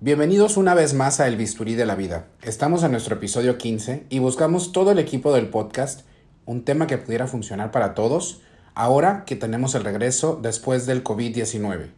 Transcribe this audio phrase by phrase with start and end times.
[0.00, 2.28] Bienvenidos una vez más a El Bisturí de la Vida.
[2.42, 6.06] Estamos en nuestro episodio 15 y buscamos todo el equipo del podcast
[6.44, 8.40] un tema que pudiera funcionar para todos
[8.76, 11.90] ahora que tenemos el regreso después del COVID-19.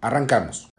[0.00, 0.73] Arrancamos.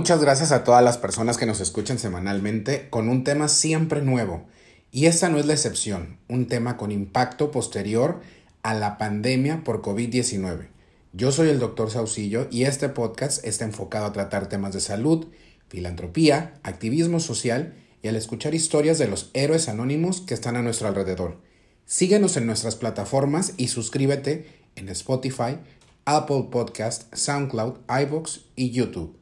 [0.00, 4.46] Muchas gracias a todas las personas que nos escuchan semanalmente con un tema siempre nuevo.
[4.90, 8.22] Y esta no es la excepción, un tema con impacto posterior
[8.62, 10.68] a la pandemia por COVID-19.
[11.12, 15.26] Yo soy el doctor Saucillo y este podcast está enfocado a tratar temas de salud,
[15.68, 20.88] filantropía, activismo social y al escuchar historias de los héroes anónimos que están a nuestro
[20.88, 21.42] alrededor.
[21.84, 25.58] Síguenos en nuestras plataformas y suscríbete en Spotify,
[26.06, 29.19] Apple Podcast, SoundCloud, iVoox y YouTube.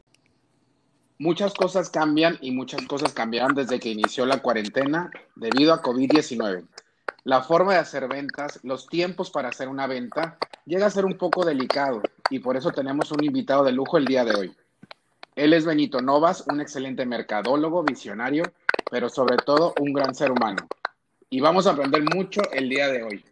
[1.21, 6.65] Muchas cosas cambian y muchas cosas cambiaron desde que inició la cuarentena debido a COVID-19.
[7.25, 11.17] La forma de hacer ventas, los tiempos para hacer una venta, llega a ser un
[11.17, 14.55] poco delicado y por eso tenemos un invitado de lujo el día de hoy.
[15.35, 18.43] Él es Benito Novas, un excelente mercadólogo, visionario,
[18.89, 20.69] pero sobre todo un gran ser humano.
[21.29, 23.25] Y vamos a aprender mucho el día de hoy.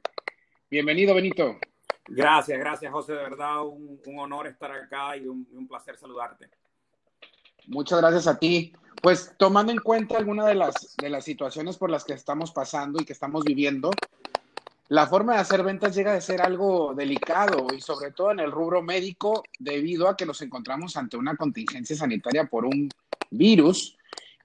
[0.69, 1.57] Bienvenido, Benito.
[2.09, 3.13] Gracias, gracias, José.
[3.13, 6.49] De verdad, un, honor estar acá y un placer saludarte.
[7.67, 8.73] Muchas gracias a ti.
[9.01, 12.99] Pues tomando en cuenta algunas de las, de las situaciones por las que estamos pasando
[12.99, 13.91] y que estamos viviendo,
[14.89, 18.51] la forma de hacer ventas llega a ser algo delicado y sobre todo en el
[18.51, 22.89] rubro médico debido a que nos encontramos ante una contingencia sanitaria por un
[23.29, 23.97] virus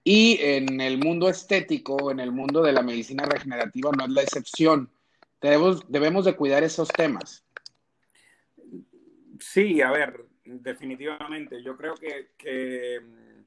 [0.05, 4.23] y en el mundo estético, en el mundo de la medicina regenerativa no es la
[4.23, 4.91] excepción.
[5.41, 7.45] Debemos, debemos de cuidar esos temas.
[9.39, 11.62] Sí, a ver, definitivamente.
[11.62, 13.45] Yo creo que, mm,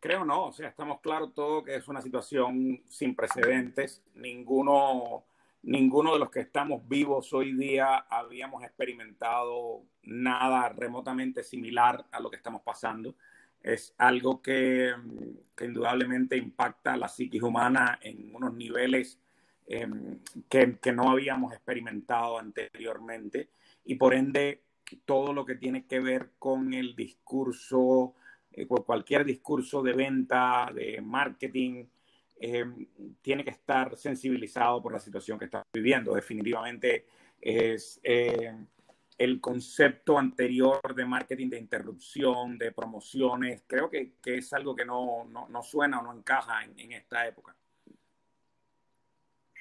[0.00, 4.02] creo no, o sea, estamos claros todo que es una situación sin precedentes.
[4.14, 5.24] Ninguno,
[5.62, 12.30] ninguno de los que estamos vivos hoy día habíamos experimentado nada remotamente similar a lo
[12.30, 13.14] que estamos pasando.
[13.62, 19.20] Es algo que, mm, indudablemente impacta la psiquis humana en unos niveles
[19.68, 23.50] em, que no habíamos experimentado anteriormente
[23.84, 24.65] y por ende
[25.04, 28.14] todo lo que tiene que ver con el discurso,
[28.52, 31.84] eh, cualquier discurso de venta, de marketing,
[32.38, 32.64] eh,
[33.22, 36.14] tiene que estar sensibilizado por la situación que está viviendo.
[36.14, 37.06] Definitivamente
[37.40, 38.54] es eh,
[39.18, 45.26] el concepto anterior de marketing de interrupción, de promociones, creo que, es algo que no,
[45.62, 47.56] suena o no encaja en, esta época.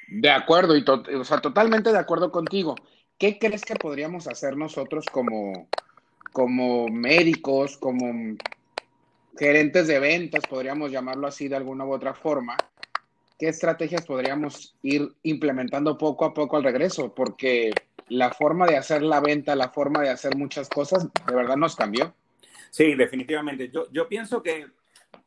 [0.07, 2.75] De acuerdo, y o sea, totalmente de acuerdo contigo.
[3.18, 5.68] ¿Qué crees que podríamos hacer nosotros como,
[6.31, 8.38] como médicos, como
[9.38, 12.58] gerentes de ventas, podríamos llamarlo así de alguna u otra forma?
[13.38, 17.14] ¿Qué estrategias podríamos ir implementando poco a poco al regreso?
[17.14, 17.72] Porque
[18.08, 21.75] la forma de hacer la venta, la forma de hacer muchas cosas, de verdad nos
[21.75, 22.14] cambió.
[22.70, 23.70] Sí, definitivamente.
[23.70, 24.68] Yo, yo pienso que,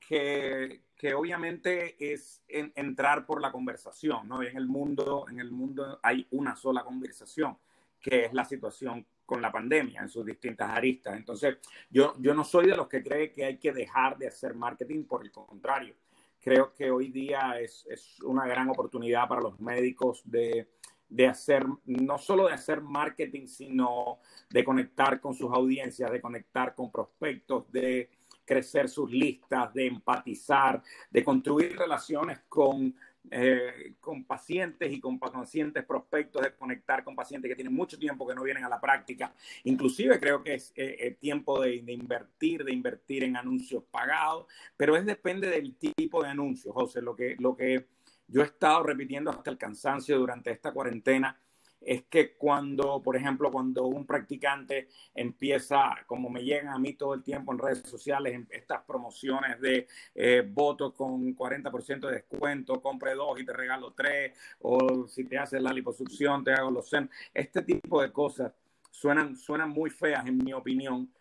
[0.07, 4.43] que, que obviamente es entrar por la conversación, ¿no?
[4.43, 7.59] En el mundo, en el mundo hay una sola conversación
[8.01, 11.17] que es la situación con la pandemia en sus distintas aristas.
[11.17, 11.59] Entonces,
[11.91, 15.05] yo, yo no soy de los que cree que hay que dejar de hacer marketing,
[15.05, 15.95] por el contrario.
[16.41, 20.69] Creo que hoy día es, es una gran oportunidad para los médicos de,
[21.09, 24.21] de hacer, no solo de hacer marketing, sino
[24.51, 28.11] de conectar con sus audiencias, de conectar con prospectos, de
[28.45, 32.95] crecer sus listas, de empatizar, de construir relaciones con
[33.31, 38.27] eh, con pacientes y con pacientes prospectos, de conectar con pacientes que tienen mucho tiempo
[38.27, 39.33] que no vienen a la práctica.
[39.65, 44.47] Inclusive creo que es eh, tiempo de, invertir, de invertir en anuncios pagados,
[44.77, 47.03] pero es depende del tipo de anuncios, José.
[47.03, 47.87] Lo que, lo que
[48.27, 51.39] yo he estado repitiendo hasta el cansancio durante esta cuarentena
[51.81, 57.15] es que cuando, por ejemplo, cuando un practicante empieza, como me llegan a mí todo
[57.15, 63.15] el tiempo en redes sociales, estas promociones de eh, votos con 40% de descuento, compre
[63.15, 67.09] dos y te regalo tres, o si te haces la liposucción, te hago los sen.
[67.33, 68.53] Este tipo de cosas
[68.91, 71.13] suenan, suenan muy feas, en mi opinión,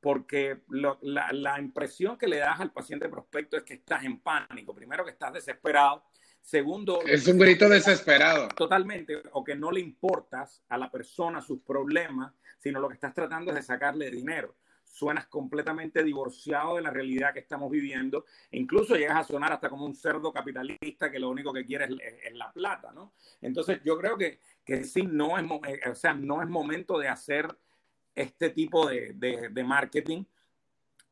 [0.00, 0.96] porque la,
[1.32, 4.74] la impresión que le das al paciente prospecto es que estás en pánico.
[4.74, 6.04] Primero, que estás desesperado
[6.46, 8.46] Segundo, es un grito desesperado.
[8.46, 13.12] Totalmente, o que no le importas a la persona sus problemas, sino lo que estás
[13.12, 14.54] tratando es de sacarle dinero.
[14.84, 18.26] Suenas completamente divorciado de la realidad que estamos viviendo.
[18.48, 21.86] E incluso llegas a sonar hasta como un cerdo capitalista que lo único que quiere
[21.86, 23.14] es, la plata, ¿no?
[23.40, 27.08] Entonces yo creo que, que sí, no es, eh, o sea, no es momento de
[27.08, 27.48] hacer
[28.14, 30.22] este tipo de, de, marketing,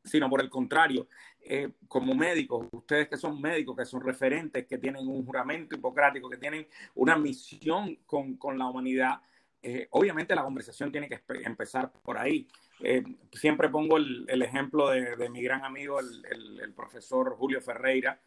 [0.05, 1.07] sino por el contrario,
[1.41, 6.29] eh, como médicos, ustedes que son médicos, que son referentes, que tienen un juramento hipocrático,
[6.29, 9.19] que tienen una misión con, con la humanidad,
[9.61, 12.47] eh, obviamente la conversación tiene que empezar por ahí.
[12.81, 13.03] Eh,
[13.33, 18.19] siempre pongo el, el ejemplo de, de, mi gran amigo, el, el, profesor Julio Ferreira,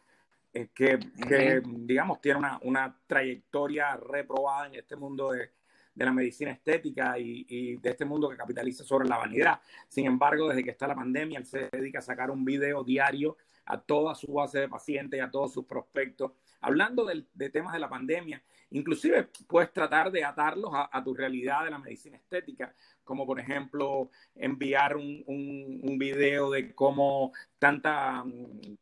[0.51, 5.51] que, que, digamos, tiene una, una trayectoria reprobada en este mundo de,
[5.93, 9.59] de la medicina estética y, de este mundo que capitaliza sobre la vanidad.
[9.87, 13.37] Sin embargo, desde que está la pandemia, él se dedica a sacar un video diario
[13.65, 16.31] a toda su base de pacientes y a todos sus prospectos,
[16.61, 18.41] hablando de, temas de la pandemia.
[18.71, 24.09] Inclusive puedes tratar de atarlos a, tu realidad de la medicina estética, como por ejemplo
[24.35, 28.23] enviar un, un, video de cómo tanta,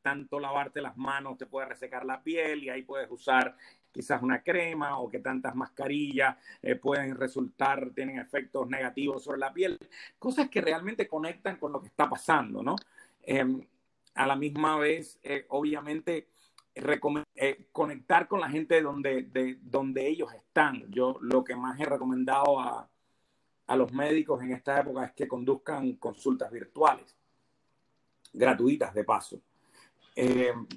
[0.02, 3.56] tanto lavarte las manos te puede resecar la piel y ahí puedes usar
[3.98, 9.52] quizás una crema o que tantas mascarillas eh, pueden resultar, tienen efectos negativos sobre la
[9.52, 9.76] piel,
[10.20, 12.76] cosas que realmente conectan con lo que está pasando, ¿no?
[13.24, 13.60] Em,
[14.14, 16.28] a la misma vez, eh, obviamente,
[16.76, 20.86] eh, conectar con la gente donde, de, donde ellos están.
[20.92, 22.88] Yo lo que más he recomendado a,
[23.66, 27.18] a los médicos en esta época es que conduzcan consultas virtuales,
[28.32, 29.42] gratuitas de paso.
[30.16, 30.68] Em,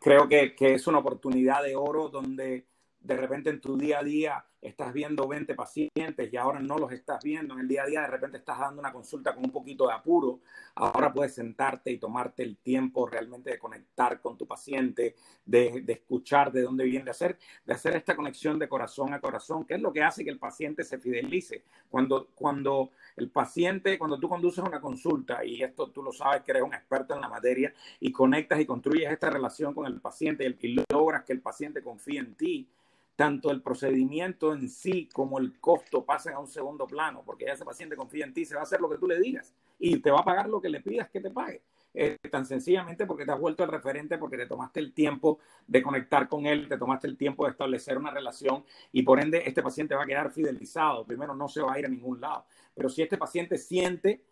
[0.00, 2.66] creo que, que, es una oportunidad de oro donde
[3.00, 6.90] de repente en tu día a día estás viendo 20 pacientes y ahora no los
[6.90, 9.50] estás viendo en el día a día, de repente estás dando una consulta con un
[9.50, 10.40] poquito de apuro,
[10.74, 15.92] ahora puedes sentarte y tomarte el tiempo realmente de conectar con tu paciente, de, de,
[15.92, 19.74] escuchar de dónde viene, de hacer, de hacer esta conexión de corazón a corazón, que
[19.74, 21.62] es lo que hace que el paciente se fidelice.
[21.90, 26.52] Cuando, cuando el paciente, cuando tú conduces una consulta, y esto tú lo sabes que
[26.52, 30.56] eres un experto en la materia, y conectas y construyes esta relación con el paciente
[30.60, 32.68] y logras que el paciente confíe en ti,
[33.16, 37.52] tanto el procedimiento en sí como el costo pasan a un segundo plano, porque ya
[37.52, 39.98] ese paciente confía en ti, se va a hacer lo que tú le digas y
[39.98, 41.62] te va a pagar lo que le pidas que te pague.
[41.96, 45.38] Eh, tan sencillamente porque te has vuelto el referente, porque te tomaste el tiempo
[45.68, 49.44] de conectar con él, te tomaste el tiempo de establecer una relación y por ende
[49.46, 51.06] este paciente va a quedar fidelizado.
[51.06, 54.24] Primero no se va a ir a ningún lado, pero si este paciente siente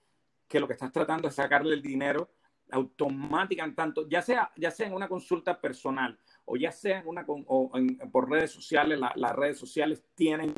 [0.49, 2.31] que lo que estás tratando es sacarle el dinero,
[2.73, 7.24] automáticamente, tanto, ya sea, ya sea en una consulta personal o ya sea en una,
[7.26, 7.70] o
[8.10, 10.52] por redes sociales, las redes sociales tienen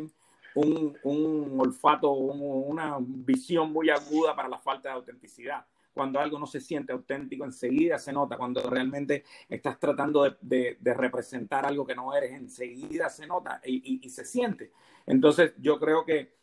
[0.55, 5.67] un, un olfato, una visión muy aguda para la falta de autenticidad.
[5.93, 8.37] Cuando algo no se siente auténtico, enseguida se nota.
[8.37, 14.01] Cuando realmente estás tratando de, de, representar algo que no eres, enseguida se nota y,
[14.05, 14.73] y, se siente.
[15.07, 16.35] Entonces, yo creo que,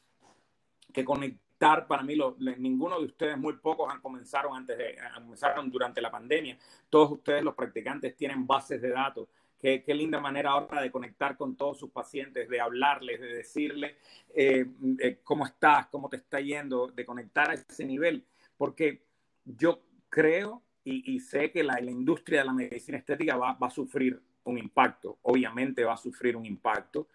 [0.93, 1.50] que conectar
[1.87, 6.09] para mí, lo, ninguno de ustedes, muy pocos han comenzado antes de, comenzaron durante la
[6.09, 6.57] pandemia.
[6.89, 9.27] Todos ustedes, los practicantes, tienen bases de datos.
[9.59, 13.95] Qué, qué, linda manera ahora de conectar con todos sus pacientes, de hablarles, de decirles
[14.33, 14.65] eh,
[14.99, 18.25] eh, cómo estás, cómo te está yendo, de conectar a ese nivel.
[18.57, 19.03] Porque
[19.45, 24.57] yo creo y, sé que la, industria de la medicina estética va, a sufrir un
[24.57, 25.19] impacto.
[25.21, 27.07] Obviamente va a sufrir un impacto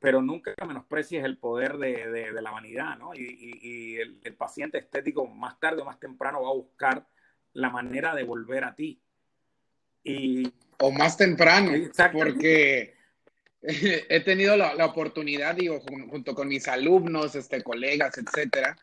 [0.00, 3.14] pero nunca menosprecies el poder de, de, la vanidad, ¿no?
[3.14, 7.06] Y, y el, el, paciente estético más tarde o más temprano va a buscar
[7.52, 9.00] la manera de volver a ti.
[10.04, 11.72] Y, o más temprano,
[12.12, 12.94] porque
[13.62, 18.76] he tenido la, la, oportunidad, digo, junto con mis alumnos, este, colegas, etcétera,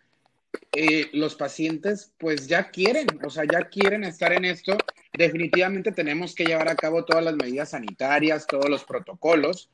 [0.73, 4.77] eh, los pacientes pues ya quieren, o sea, ya quieren estar en esto.
[5.13, 9.69] Definitivamente tenemos que llevar a cabo todas las medidas sanitarias, todos los protocolos,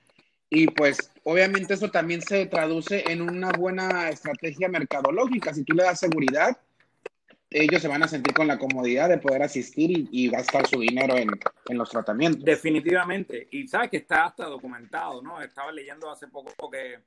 [0.54, 5.54] y pues obviamente eso también se traduce en una buena estrategia mercadológica.
[5.54, 6.58] Si tú le das seguridad,
[7.50, 11.18] ellos se van a sentir con la comodidad de poder asistir y, gastar su dinero
[11.18, 11.30] en,
[11.70, 12.44] en, los tratamientos.
[12.44, 13.48] Definitivamente.
[13.52, 15.42] Y sabes que está hasta documentado, ¿no?
[15.42, 17.00] Estaba leyendo hace poco que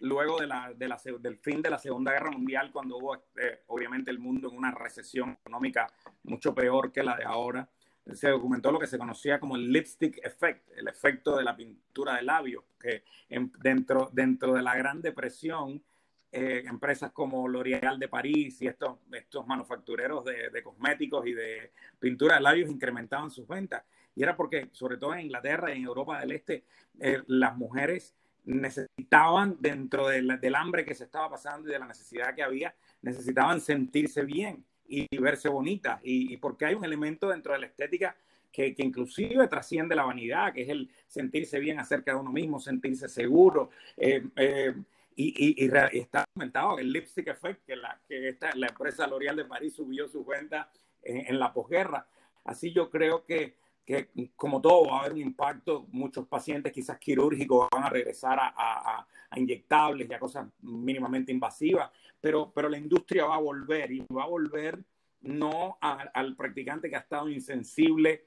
[0.00, 3.64] luego de la, de la, del fin de la Segunda Guerra Mundial, cuando hubo eh,
[3.66, 5.92] obviamente el mundo en una recesión económica
[6.22, 7.68] mucho peor que la de ahora,
[8.14, 12.16] se documentó lo que se conocía como el lipstick effect, el efecto de la pintura
[12.16, 15.82] de labios, que en, dentro, dentro de la Gran Depresión,
[16.30, 22.34] eh, empresas como L'Oréal de París y estos, estos manufactureros de, cosméticos y de pintura
[22.34, 23.84] de labios incrementaban sus ventas.
[24.14, 26.64] Y era porque, sobre todo en Inglaterra y en Europa del Este,
[27.00, 32.34] eh, las mujeres necesitaban, dentro del hambre que se estaba pasando y de la necesidad
[32.34, 36.00] que había, necesitaban sentirse bien y verse bonita.
[36.02, 38.16] Y, y, porque hay un elemento dentro de la estética
[38.50, 42.58] que, que, inclusive trasciende la vanidad, que es el sentirse bien acerca de uno mismo,
[42.58, 43.70] sentirse seguro.
[43.96, 44.74] Eh, eh,
[45.16, 49.36] y, y, y, está comentado el lipstick effect, que la, que esta, la empresa L'Oréal
[49.36, 50.70] de París subió su cuenta
[51.02, 52.06] en, en la posguerra.
[52.44, 53.56] Así yo creo que,
[53.88, 58.38] que como todo va a haber un impacto, muchos pacientes quizás quirúrgicos van a regresar
[58.38, 64.04] a, inyectables y a cosas mínimamente invasivas, pero, pero la industria va a volver y
[64.14, 64.78] va a volver
[65.20, 68.24] no al practicante que ha estado insensible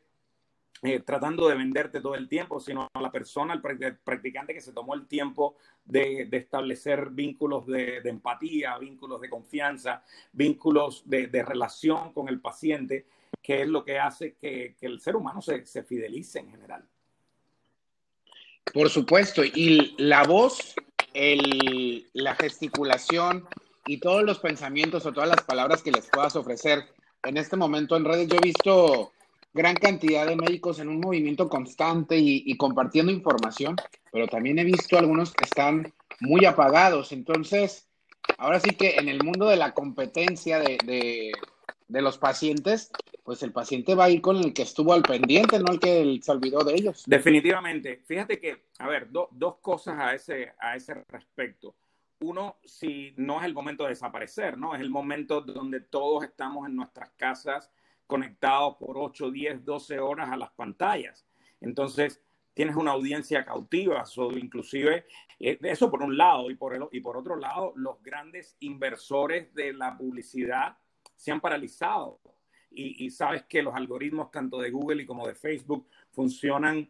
[0.83, 4.73] eh, tratando de venderte todo el tiempo, sino a la persona, al practicante que se
[4.73, 5.55] tomó el tiempo
[5.85, 13.05] de, establecer vínculos de, empatía, vínculos de confianza, vínculos de, relación con el paciente,
[13.43, 16.83] que es lo que hace que, el ser humano se, se, fidelice en general.
[18.73, 20.73] Por supuesto, y la voz,
[21.13, 23.47] el, la gesticulación
[23.85, 26.85] y todos los pensamientos o todas las palabras que les puedas ofrecer
[27.23, 29.11] en este momento en redes, yo he visto
[29.53, 33.75] gran cantidad de médicos en un movimiento constante y, compartiendo información,
[34.11, 37.11] pero también he visto algunos que están muy apagados.
[37.11, 37.87] Entonces,
[38.37, 41.31] ahora sí que en el mundo de la competencia de,
[41.89, 42.91] los pacientes,
[43.23, 46.19] pues el paciente va a ir con el que estuvo al pendiente, no el que
[46.21, 47.03] se olvidó de ellos.
[47.05, 48.01] Definitivamente.
[48.05, 51.75] Fíjate que, a ver, dos cosas a ese, a ese respecto.
[52.21, 54.75] Uno, si no es el momento de desaparecer, ¿no?
[54.75, 57.71] Es el momento donde todos estamos en nuestras casas
[58.05, 61.25] conectados por 8, 10, 12 horas a las pantallas.
[61.61, 62.21] Entonces,
[62.53, 65.05] tienes una audiencia cautiva, so, inclusive
[65.39, 69.53] eh, eso por un lado y por, el, y por otro lado, los grandes inversores
[69.53, 70.77] de la publicidad
[71.15, 72.19] se han paralizado
[72.73, 76.89] y, sabes que los algoritmos tanto de Google y como de Facebook funcionan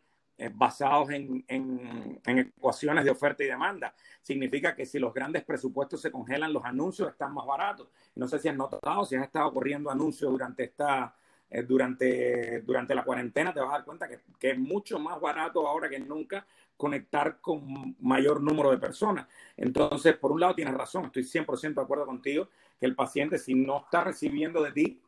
[0.49, 3.93] basados en, en, en, ecuaciones de oferta y demanda.
[4.21, 7.87] Significa que si los grandes presupuestos se congelan, los anuncios están más baratos.
[8.15, 11.15] No sé si has notado, si has estado corriendo anuncios durante esta,
[11.49, 15.19] eh, durante, durante la cuarentena, te vas a dar cuenta que, que, es mucho más
[15.19, 16.45] barato ahora que nunca
[16.77, 19.27] conectar con mayor número de personas.
[19.55, 23.53] Entonces, por un lado, tienes razón, estoy 100% de acuerdo contigo, que el paciente si
[23.53, 25.01] no está recibiendo de ti,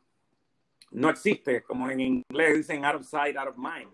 [0.92, 3.90] no existe, como en inglés dicen out of sight, out of mind.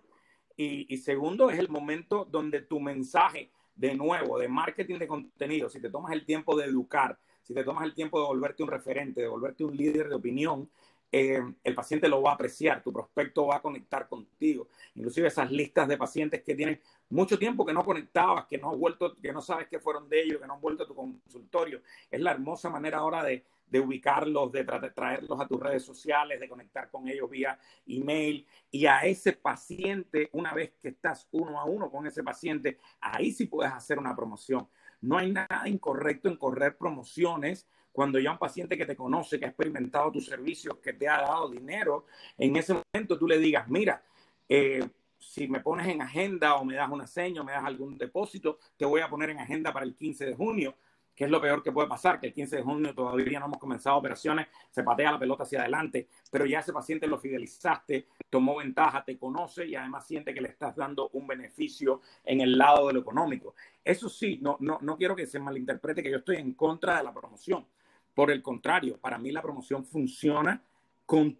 [0.62, 5.80] Y, segundo, es el momento donde tu mensaje, de nuevo, de marketing de contenido, si
[5.80, 9.22] te tomas el tiempo de educar, si te tomas el tiempo de volverte un referente,
[9.22, 10.68] de volverte un líder de opinión,
[11.10, 14.68] eh, el paciente lo va a apreciar, tu prospecto va a conectar contigo.
[15.00, 16.78] Inclusive esas listas de pacientes que tienen
[17.08, 20.22] mucho tiempo que no conectabas, que no, has vuelto, que no sabes qué fueron de
[20.22, 21.80] ellos, que no han vuelto a tu consultorio.
[22.10, 23.42] Es la hermosa manera ahora de,
[23.80, 28.46] ubicarlos, de traerlos a tus redes sociales, de conectar con ellos vía email.
[28.70, 33.32] Y a ese paciente, una vez que estás uno a uno con ese paciente, ahí
[33.32, 34.68] sí puedes hacer una promoción.
[35.00, 39.46] No hay nada incorrecto en correr promociones cuando ya un paciente que te conoce, que
[39.46, 42.04] ha experimentado tus servicios, que te ha dado dinero,
[42.36, 44.04] en ese momento tú le digas, mira,
[44.50, 44.86] eh,
[45.18, 48.58] si me pones en agenda o me das una seña o me das algún depósito,
[48.76, 50.74] te voy a poner en agenda para el 15 de junio
[51.20, 53.58] que es lo peor que puede pasar, que el 15 de junio todavía no hemos
[53.58, 58.56] comenzado operaciones, se patea la pelota hacia adelante, pero ya ese paciente lo fidelizaste, tomó
[58.56, 62.86] ventaja, te conoce y además siente que le estás dando un beneficio en el lado
[62.86, 63.54] de lo económico.
[63.84, 67.04] Eso sí, no, no, no quiero que se malinterprete que yo estoy en contra de
[67.04, 67.66] la promoción.
[68.14, 70.62] Por el contrario, para mí la promoción funciona
[71.04, 71.38] con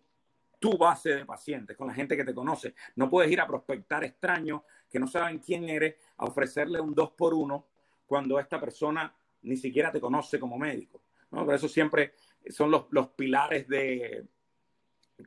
[0.61, 2.75] tu base de pacientes, con la gente que te conoce.
[2.95, 7.11] No puedes ir a prospectar extraños que no saben quién eres, a ofrecerle un dos
[7.13, 7.67] por uno
[8.07, 9.13] cuando esta persona
[9.43, 11.03] ni siquiera te conoce como médico.
[11.31, 11.47] ¿no?
[11.47, 12.13] Por eso siempre
[12.51, 14.27] son los, los pilares de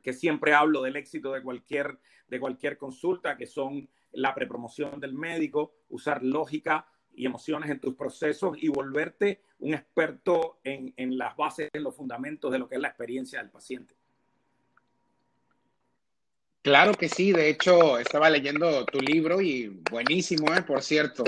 [0.02, 1.98] que siempre hablo del éxito de cualquier,
[2.28, 7.94] de cualquier consulta, que son la prepromoción del médico, usar lógica y emociones en tus
[7.94, 12.76] procesos y volverte un experto en, en las bases, en los fundamentos de lo que
[12.76, 13.94] es la experiencia del paciente.
[16.64, 20.62] Claro que sí, de hecho estaba leyendo tu libro y buenísimo, ¿eh?
[20.62, 21.22] por cierto.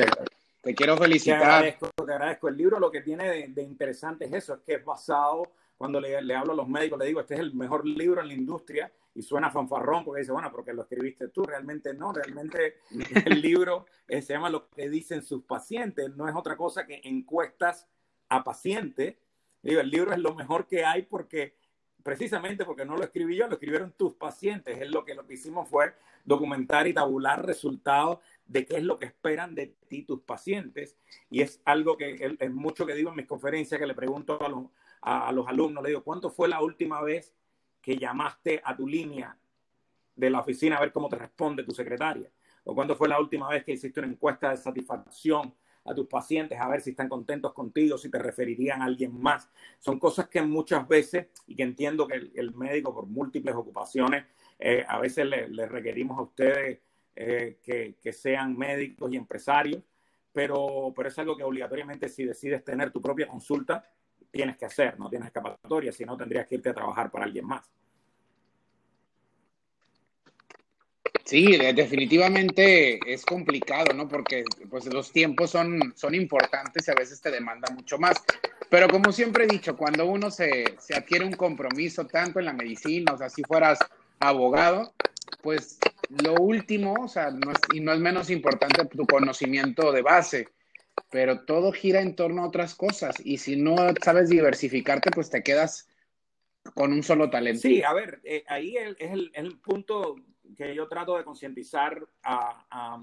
[0.62, 1.38] Te quiero felicitar.
[1.38, 2.48] Te agradezco, te agradezco.
[2.48, 6.22] El libro lo que tiene de, interesante es eso, es que es basado, cuando le,
[6.22, 8.90] le, hablo a los médicos, le digo, este es el mejor libro en la industria
[9.14, 12.78] y suena fanfarrón porque dice, bueno, porque lo escribiste tú, realmente no, realmente
[13.26, 17.02] el libro eh, se llama Lo que dicen sus pacientes, no es otra cosa que
[17.04, 17.86] encuestas
[18.30, 19.16] a pacientes.
[19.60, 21.56] Digo, el libro es lo mejor que hay porque
[22.06, 24.80] precisamente porque no lo escribí yo, lo escribieron tus pacientes.
[24.80, 25.92] Es lo que lo que hicimos fue
[26.24, 30.96] documentar y tabular resultados de qué es lo que esperan de ti tus pacientes.
[31.30, 34.48] Y es algo que es mucho que digo en mis conferencias, que le pregunto a
[34.48, 34.66] los,
[35.00, 37.34] a, los alumnos, le digo, ¿cuánto fue la última vez
[37.82, 39.36] que llamaste a tu línea
[40.14, 42.30] de la oficina a ver cómo te responde tu secretaria?
[42.62, 45.52] ¿O cuándo fue la última vez que hiciste una encuesta de satisfacción
[45.86, 49.50] a tus pacientes a ver si están contentos contigo, si te referirían a alguien más?
[49.78, 54.24] Son cosas que muchas veces, y que entiendo que el, médico por múltiples ocupaciones,
[54.58, 56.80] eh, a veces le requerimos a ustedes
[57.18, 59.82] eh, que, sean médicos y empresarios,
[60.32, 63.90] pero, pero es algo que obligatoriamente si decides tener tu propia consulta,
[64.30, 67.46] tienes que hacer, no tienes escapatoria, si no tendrías que irte a trabajar para alguien
[67.46, 67.72] más.
[71.26, 74.06] Sí, definitivamente es complicado, ¿no?
[74.06, 78.16] Porque pues los tiempos son, son importantes y a veces te demanda mucho más.
[78.70, 82.52] Pero como siempre he dicho, cuando uno se, se adquiere un compromiso tanto en la
[82.52, 83.80] medicina, o sea, si fueras
[84.20, 84.94] abogado,
[85.42, 85.78] pues
[86.22, 87.30] lo último, o sea,
[87.74, 90.48] y no es menos importante tu conocimiento de base,
[91.10, 95.42] pero todo gira en torno a otras cosas y si no sabes diversificarte, pues te
[95.42, 95.88] quedas
[96.74, 97.62] con un solo talento.
[97.62, 100.16] Sí, a ver, eh, ahí es el, el, punto
[100.56, 103.00] que yo trato de concientizar a, a,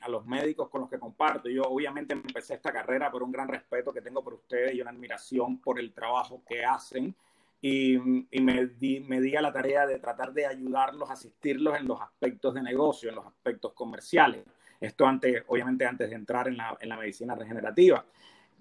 [0.00, 1.48] a, los médicos con los que comparto.
[1.48, 4.90] Yo obviamente empecé esta carrera por un gran respeto que tengo por ustedes y una
[4.90, 7.14] admiración por el trabajo que hacen.
[7.60, 7.94] Y,
[8.30, 12.00] y me, di, me di a la tarea de tratar de ayudarlos, asistirlos en los
[12.00, 14.44] aspectos de negocio, en los aspectos comerciales.
[14.80, 18.04] Esto antes, obviamente antes de entrar en la, en la medicina regenerativa.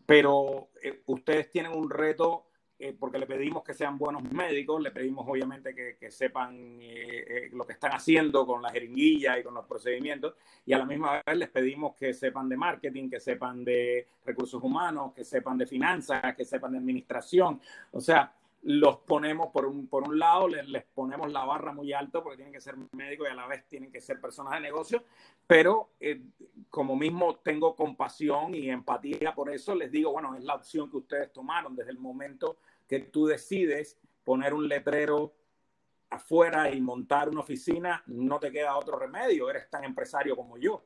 [0.06, 2.46] Pero eh, ustedes tienen un reto
[2.78, 7.26] eh, porque le pedimos que sean buenos médicos, le pedimos obviamente que, que sepan eh,
[7.28, 10.86] eh, lo que están haciendo con la jeringuilla y con los procedimientos, y a la
[10.86, 15.58] misma vez les pedimos que sepan de marketing, que sepan de recursos humanos, que sepan
[15.58, 17.62] de finanzas, que sepan de administración.
[17.92, 18.34] O sea,
[18.66, 22.38] los ponemos por un, por un lado, les, les, ponemos la barra muy alto porque
[22.38, 25.04] tienen que ser médicos y a la vez tienen que ser personas de negocio,
[25.46, 26.24] pero eh,
[26.72, 30.98] como mismo tengo compasión y empatía por eso, les digo, bueno, es la opción que
[30.98, 32.58] ustedes tomaron desde el momento
[32.88, 35.36] que tú decides poner un letrero
[36.10, 40.84] afuera y montar una oficina, no te queda otro remedio, eres tan empresario como yo.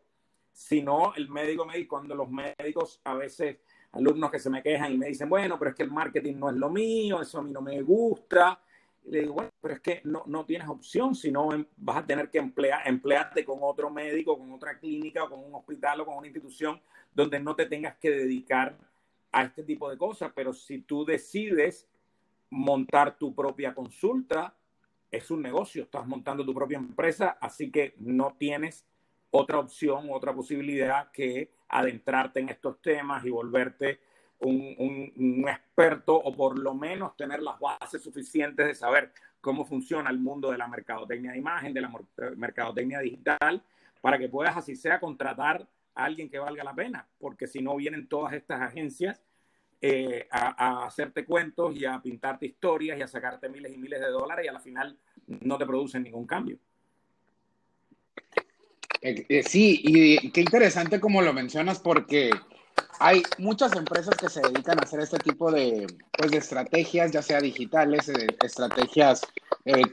[0.51, 3.59] Si no, el médico cuando los médicos a veces
[3.91, 6.49] alumnos que se me quejan y me dicen, bueno, pero es que el marketing no
[6.49, 8.59] es lo mío, eso a mí no me gusta.
[9.05, 12.29] Y le digo, bueno, pero es que no, no tienes opción, sino vas a tener
[12.29, 16.17] que emplear, emplearte con otro médico, con otra clínica, o con un hospital o con
[16.17, 16.79] una institución
[17.13, 18.77] donde no te tengas que dedicar
[19.31, 20.31] a este tipo de cosas.
[20.35, 21.87] Pero si tú decides
[22.49, 24.55] montar tu propia consulta,
[25.11, 28.85] es un negocio, estás montando tu propia empresa, así que no tienes
[29.31, 33.99] otra opción, otra posibilidad que adentrarte en estos temas y volverte
[34.39, 39.11] un, un, experto o por lo menos tener las bases suficientes de saber
[39.41, 41.91] cómo funciona el mundo de la mercadotecnia de imagen, de la
[42.35, 43.61] mercadotecnia digital,
[44.01, 47.75] para que puedas así sea contratar a alguien que valga la pena, porque si no
[47.75, 49.21] vienen todas estas agencias
[49.81, 53.99] eh, a, a, hacerte cuentos y a pintarte historias y a sacarte miles y miles
[53.99, 56.57] de dólares y a la final no te producen ningún cambio.
[59.01, 62.31] Eh, eh, sí, y qué interesante como lo mencionas porque
[62.99, 67.21] hay muchas empresas que se dedican a hacer este tipo de, pues, de estrategias, ya
[67.21, 69.21] sea digitales, eh, estrategias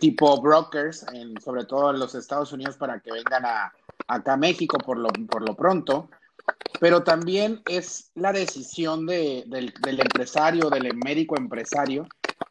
[0.01, 3.73] tipo brokers, en, sobre todo en los Estados Unidos para que vengan a,
[4.09, 6.09] acá a México por lo, por lo pronto.
[6.81, 12.07] Pero también es la decisión de, del, del empresario, del médico empresario,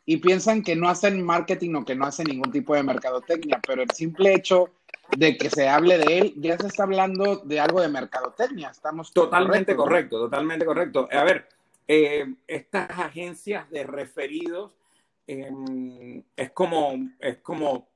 [0.06, 3.82] y piensan que no hacen marketing o que no hacen ningún tipo de mercadotecnia, pero
[3.82, 4.70] el simple hecho
[5.16, 8.70] de que se hable de él, ya se está hablando de algo de mercadotecnia.
[8.70, 11.08] Estamos totalmente correcto, totalmente correcto.
[11.12, 11.48] A ver,
[11.88, 14.72] eh, estas agencias de referidos
[15.28, 17.90] eh, es como es como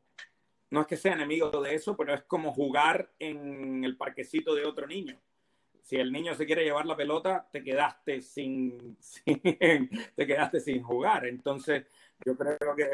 [0.71, 4.65] no es que sea enemigo de eso, pero es como jugar en el parquecito de
[4.65, 5.19] otro niño.
[5.89, 11.25] Si el niño se quiere llevar la pelota, te quedaste sin, te quedaste sin jugar.
[11.25, 11.87] Entonces,
[12.23, 12.91] yo creo que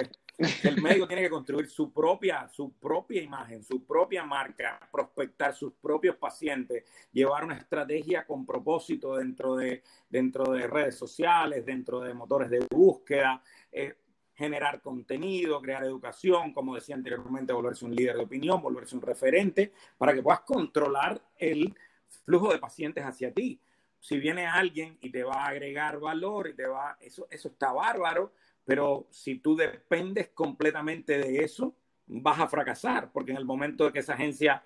[0.64, 5.74] el médico tiene que construir su propia, su propia imagen, su propia marca, prospectar sus
[5.74, 12.14] propios pacientes, llevar una estrategia con propósito dentro de, dentro de redes sociales, dentro de
[12.14, 13.98] motores de búsqueda, eh,
[14.36, 19.74] generar contenido, crear educación, como decía anteriormente, volverse un líder de opinión, volverse un referente,
[19.98, 21.76] para que puedas controlar el
[22.26, 23.60] flujo de pacientes hacia ti.
[24.00, 27.72] Si viene alguien y te va a agregar valor y te va, eso, eso está
[27.72, 31.76] bárbaro, pero si tú dependes completamente de eso,
[32.08, 34.64] vas a fracasar, porque en el momento de que esa agencia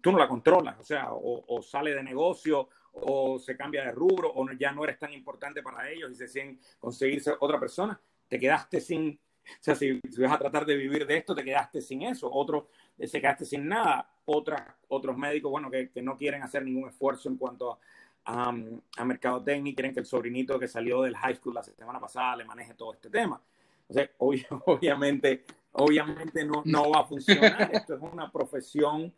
[0.00, 4.32] tú no la controlas, o sea, o, sale de negocio, o se cambia de rubro,
[4.34, 8.38] o ya no eres tan importante para ellos y se siguen conseguirse otra persona, te
[8.38, 12.02] quedaste sin, o sea, si, vas a tratar de vivir de esto, te quedaste sin
[12.02, 12.64] eso, otros
[12.98, 17.28] se quedaste sin nada, Otras, otros médicos, bueno, que, que no quieren hacer ningún esfuerzo
[17.28, 17.78] en cuanto a
[18.24, 18.54] a,
[18.96, 22.36] a Mercadotecnia y quieren que el sobrinito que salió del high school la semana pasada
[22.36, 23.40] le maneje todo este tema.
[23.88, 27.70] O sea, obviamente, obviamente no, no va a funcionar.
[27.72, 29.12] Esto es una profesión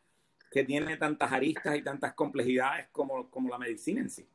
[0.51, 4.27] que tiene tantas aristas y tantas complejidades como, como la medicina en sí.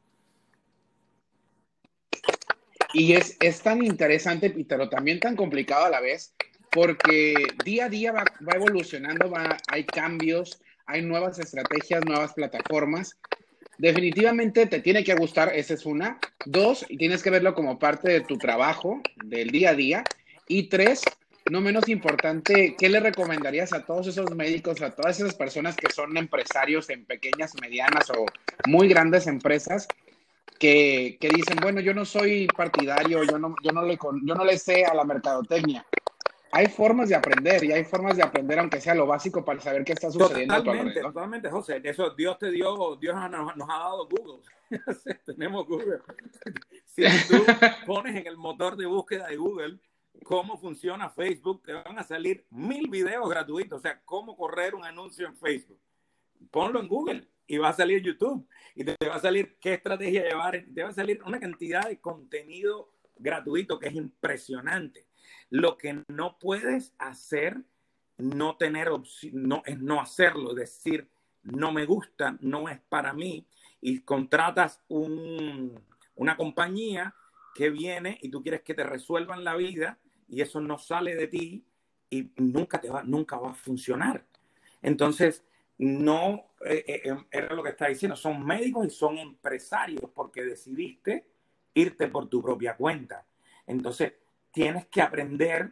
[2.91, 6.35] Y es, es tan interesante, pero también tan complicado a la vez,
[6.71, 13.17] porque día a día va, evolucionando, va, hay cambios, hay nuevas estrategias, nuevas plataformas,
[13.77, 16.19] definitivamente te tiene que gustar, esa es una.
[16.45, 20.03] Dos, tienes que verlo como parte de tu trabajo, del día a día.
[20.47, 21.03] Y tres,
[21.49, 25.91] no menos importante, ¿qué le recomendarías a todos esos médicos, a todas esas personas que
[25.91, 28.25] son empresarios en pequeñas, medianas o
[28.65, 29.87] muy grandes empresas
[30.59, 34.43] que, que dicen, bueno, yo no soy partidario, yo no, yo, no le, yo no
[34.43, 35.85] le sé a la mercadotecnia?
[36.51, 39.83] Hay formas de aprender y hay formas de aprender, aunque sea lo básico, para saber
[39.83, 40.55] qué está sucediendo.
[40.55, 41.81] Totalmente, totalmente, José.
[41.83, 44.43] Eso Dios te dio, Dios nos, nos ha dado Google.
[45.25, 45.99] Tenemos Google.
[46.85, 47.43] Si tú
[47.85, 49.79] pones en el motor de búsqueda de Google
[50.23, 54.83] cómo funciona Facebook, te van a salir mil videos gratuitos, o sea, cómo correr un
[54.83, 55.79] anuncio en Facebook.
[56.51, 60.23] Ponlo en Google y va a salir YouTube y te va a salir qué estrategia
[60.23, 65.08] llevar, te va a salir una cantidad de contenido gratuito que es impresionante.
[65.49, 67.61] Lo que no puedes hacer,
[68.17, 68.89] no tener
[69.33, 71.09] no, es no hacerlo, decir,
[71.43, 73.47] no me gusta, no es para mí,
[73.81, 75.79] y contratas un,
[76.15, 77.15] una compañía
[77.55, 81.27] que viene y tú quieres que te resuelvan la vida y eso no sale de
[81.27, 81.65] ti
[82.09, 84.25] y nunca te va, nunca va a funcionar.
[84.81, 85.43] Entonces,
[85.77, 90.43] no eh, eh, em, era lo que está diciendo, son médicos y son empresarios porque
[90.43, 91.25] decidiste
[91.73, 93.25] irte por tu propia cuenta.
[93.65, 94.13] Entonces,
[94.51, 95.71] tienes que aprender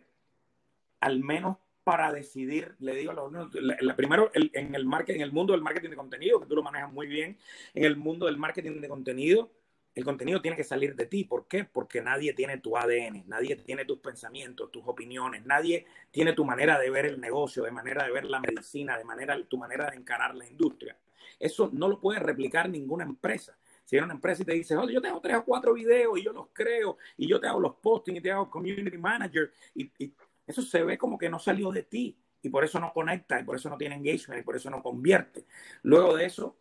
[0.99, 5.61] al menos para decidir, le digo, la, primero en el marketing, en el mundo del
[5.61, 7.37] marketing de contenido, que tú lo manejas muy bien,
[7.73, 9.51] en el mundo del marketing de contenido,
[9.97, 11.23] el contenido tiene que salir de ti.
[11.23, 11.63] ¿Por qué?
[11.63, 16.77] Porque nadie tiene tu ADN, nadie tiene tus pensamientos, tus opiniones, nadie tiene tu manera
[16.77, 19.97] de ver el negocio, de manera de ver la medicina, de manera, tu manera de
[19.97, 20.95] encarar la industria.
[21.39, 23.57] Eso no lo puede replicar ninguna empresa.
[23.87, 26.33] Si hay una empresa y te dice, yo tengo tres o cuatro videos y yo
[26.33, 30.13] los creo y yo te hago los postings y te hago community manager y, y
[30.45, 33.45] eso se ve como que no salió de ti y por eso no conecta y
[33.45, 35.45] por eso no tiene engagement y por eso no convierte.
[35.83, 36.57] Luego de eso,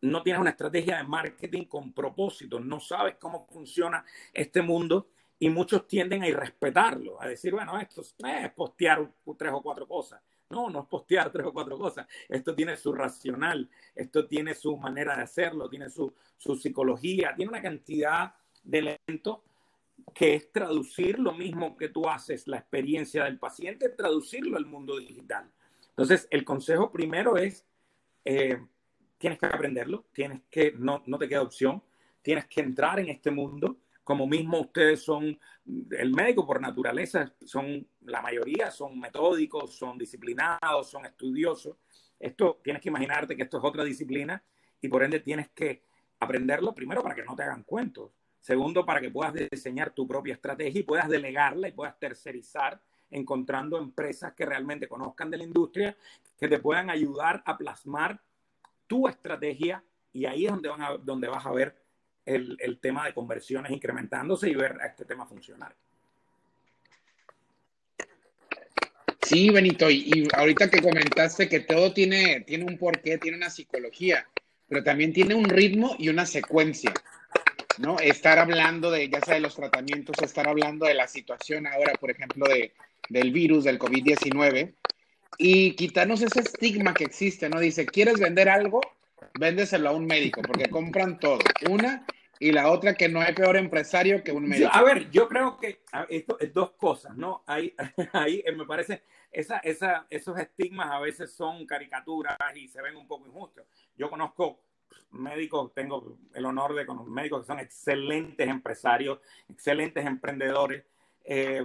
[0.00, 5.50] no tienes una estrategia de marketing con propósito, no sabes cómo funciona este mundo y
[5.50, 8.14] muchos tienden a irrespetarlo, a decir, bueno, esto es
[8.56, 10.22] postear tres o cuatro cosas.
[10.54, 12.06] No, no es postear tres o cuatro cosas.
[12.28, 17.50] Esto tiene su racional, esto tiene su manera de hacerlo, tiene su, su psicología, tiene
[17.50, 19.40] una cantidad de elementos
[20.14, 24.98] que es traducir lo mismo que tú haces, la experiencia del paciente, traducirlo al mundo
[24.98, 25.50] digital.
[25.90, 27.64] Entonces, el consejo primero es
[28.24, 28.58] eh,
[29.18, 31.82] tienes que aprenderlo, tienes que, no, no te queda opción,
[32.22, 33.76] tienes que entrar en este mundo.
[34.04, 35.38] Como mismo ustedes son,
[35.90, 41.76] el médico por naturaleza, son, la mayoría son metódicos, son disciplinados, son estudiosos.
[42.20, 44.42] Esto tienes que imaginarte que esto es otra disciplina
[44.80, 45.84] y por ende tienes que
[46.20, 48.12] aprenderlo primero para que no te hagan cuentos.
[48.40, 53.78] Segundo, para que puedas diseñar tu propia estrategia y puedas delegarla y puedas tercerizar encontrando
[53.78, 55.96] empresas que realmente conozcan de la industria,
[56.38, 58.20] que te puedan ayudar a plasmar
[58.86, 61.83] tu estrategia y ahí es donde, van a, donde vas a ver
[62.26, 65.74] el, el, tema de conversiones incrementándose y ver a este tema funcionar.
[69.24, 74.28] Sí, Benito, y, ahorita que comentaste que todo tiene, tiene un porqué, tiene una psicología,
[74.68, 76.92] pero también tiene un ritmo y una secuencia,
[77.78, 77.98] ¿no?
[78.00, 82.10] Estar hablando de, ya sea de los tratamientos, estar hablando de la situación ahora, por
[82.10, 82.74] ejemplo, de,
[83.08, 84.74] del virus, del COVID-19,
[85.38, 87.60] y quitarnos ese estigma que existe, ¿no?
[87.60, 88.82] Dice, ¿quieres vender algo?
[89.38, 91.38] Véndeselo a un médico, porque compran todo.
[91.70, 92.06] Una
[92.38, 94.70] y la otra que no hay peor empresario que un médico.
[94.72, 97.42] a ver, yo creo que esto es dos cosas, ¿no?
[97.46, 97.74] Ahí,
[98.12, 102.96] ahí eh, me parece, esa, esa, esos estigmas a veces son caricaturas y se ven
[102.96, 103.64] un poco injustos.
[103.96, 104.60] Yo conozco
[105.10, 110.84] médicos, tengo el honor de conocer médicos que son excelentes empresarios, excelentes emprendedores.
[111.24, 111.64] Eh,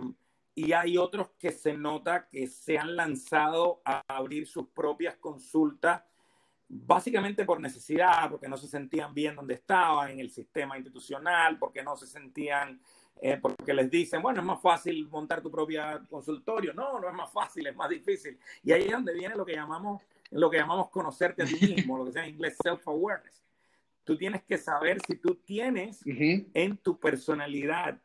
[0.56, 6.04] y hay otros que se nota que se han lanzado a abrir sus propias consultas,
[6.70, 11.82] básicamente por necesidad, porque no se sentían bien donde estaban en el sistema institucional, porque
[11.82, 12.80] no se sentían,
[13.20, 16.74] eh, porque les dicen, bueno, es más fácil montar tu propia consultorio.
[16.74, 18.38] No, no es más fácil, es más difícil.
[18.64, 21.98] Y ahí es donde viene lo que llamamos, lo que llamamos conocerte a ti mismo,
[21.98, 23.44] lo que se llama en inglés self-awareness.
[24.04, 28.00] Tú tienes que saber si tú tienes en tu personalidad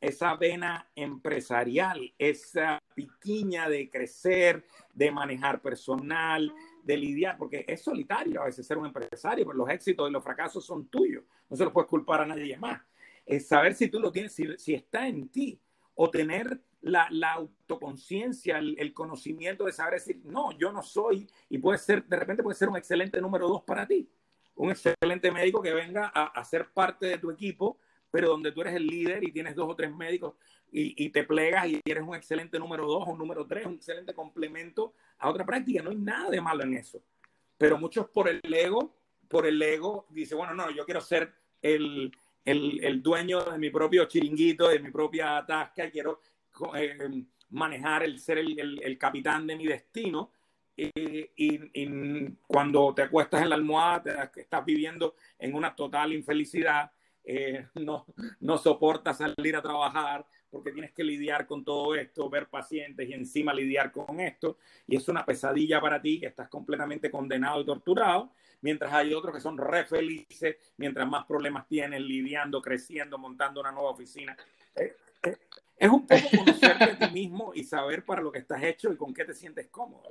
[0.00, 6.52] esa vena empresarial, esa piquiña de crecer, de manejar personal,
[6.86, 10.22] de lidiar, porque es solitario a veces ser un empresario, pero los éxitos y los
[10.22, 12.80] fracasos son tuyos, no se los puedes culpar a nadie más.
[13.24, 15.60] Es saber si tú lo tienes, si, está en ti,
[15.96, 21.58] o tener la, autoconciencia, el, el, conocimiento de saber decir, no, yo no soy, y
[21.58, 24.08] puede ser, de repente puede ser un excelente número dos para ti,
[24.54, 27.78] un excelente médico que venga a, a ser parte de tu equipo
[28.10, 30.34] pero donde tú eres el líder y tienes dos o tres médicos
[30.70, 34.94] y, te plegas y eres un excelente número dos o número tres, un excelente complemento
[35.18, 35.82] a otra práctica.
[35.82, 37.02] No hay nada de malo en eso.
[37.56, 38.94] Pero muchos por el ego,
[39.28, 42.12] por el ego, dice, bueno, no, yo quiero ser el,
[42.44, 46.20] el, el dueño de mi propio chiringuito, de mi propia tasca, quiero
[46.76, 50.30] eh, manejar el ser el, el, capitán de mi destino.
[50.76, 50.90] Y,
[51.36, 56.90] y, cuando te acuestas en la almohada, te, estás viviendo en una total infelicidad,
[57.26, 58.06] eh, no,
[58.40, 63.12] no soportas salir a trabajar porque tienes que lidiar con todo esto, ver pacientes y
[63.12, 67.66] encima lidiar con esto, y es una pesadilla para ti, que estás completamente condenado y
[67.66, 73.60] torturado, mientras hay otros que son re felices, mientras más problemas tienen, lidiando, creciendo, montando
[73.60, 74.34] una nueva oficina.
[74.74, 75.36] Eh, eh,
[75.76, 78.96] es un poco conocerte a ti mismo y saber para lo que estás hecho y
[78.96, 80.08] con qué te sientes cómodo.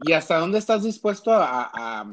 [0.00, 2.08] ¿Y hasta dónde estás dispuesto a,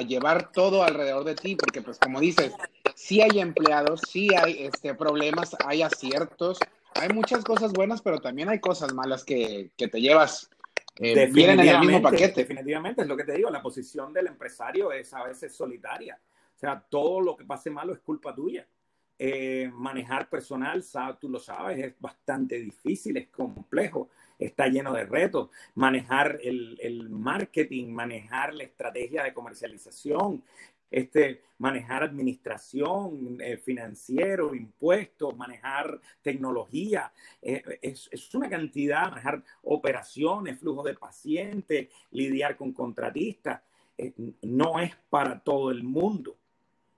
[0.00, 1.56] llevar todo alrededor de ti?
[1.56, 2.52] Porque, pues, como dices,
[2.94, 6.58] sí hay empleados, sí hay este, problemas, hay aciertos,
[6.94, 10.48] hay muchas cosas buenas, pero también hay cosas malas que, que te llevas.
[10.96, 12.42] Eh, vienen en el mismo paquete.
[12.42, 16.18] Definitivamente, es lo que te digo, la posición del empresario es a veces solitaria.
[16.54, 18.66] O sea, todo lo que pase malo es culpa tuya.
[19.18, 20.84] Eh, manejar personal,
[21.20, 24.08] tú lo sabes, es bastante difícil, es complejo,
[24.46, 25.50] está lleno de retos.
[25.74, 30.42] Manejar el, marketing, manejar la estrategia de comercialización,
[30.90, 40.58] este, manejar administración, eh, financiero, impuestos, manejar tecnología, eh, es, es, una cantidad, manejar operaciones,
[40.58, 43.62] flujo de pacientes, lidiar con contratistas,
[44.42, 46.36] no es para todo el mundo.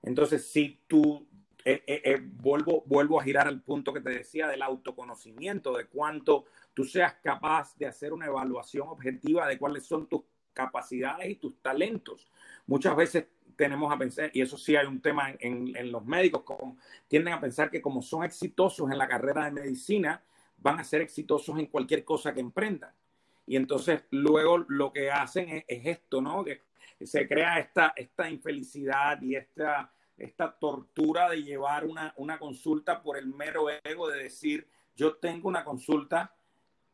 [0.01, 1.25] Entonces, si tú
[1.67, 5.87] eh, eh, eh, vuelvo, vuelvo a girar al punto que te decía del autoconocimiento, de
[5.87, 10.21] cuánto tú seas capaz de hacer una evaluación objetiva de cuáles son tus
[10.53, 12.29] capacidades y tus talentos.
[12.67, 13.25] Muchas veces
[13.55, 17.41] tenemos a pensar, y eso sí hay un tema en, los médicos, como, tienden a
[17.41, 20.23] pensar que como son exitosos en la carrera de medicina,
[20.57, 22.93] van a ser exitosos en cualquier cosa que emprendan.
[23.47, 26.43] Y entonces luego lo que hacen es, es esto, ¿no?
[26.43, 26.61] Que
[27.03, 33.17] se crea esta, esta infelicidad y esta esta tortura de llevar una, una consulta por
[33.17, 36.33] el mero ego de decir, yo tengo una consulta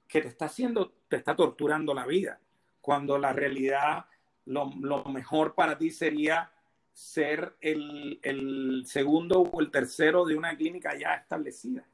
[0.07, 2.39] que te está haciendo, te está torturando la vida,
[2.81, 4.05] cuando la realidad,
[4.45, 6.51] lo, lo mejor para ti sería
[6.93, 11.85] ser el, el, segundo o el tercero de una clínica ya establecida.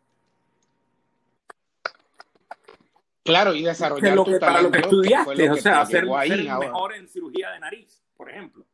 [3.24, 7.52] Claro, y desarrollar lo que, para lo que estudiaste, o sea, ser, mejor en cirugía
[7.52, 8.66] de nariz, por ejemplo.